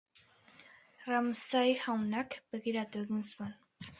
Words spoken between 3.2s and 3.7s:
zien.